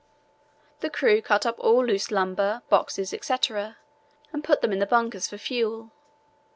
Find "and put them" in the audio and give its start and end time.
4.33-4.71